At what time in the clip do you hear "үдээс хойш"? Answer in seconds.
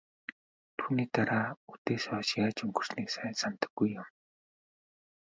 1.71-2.29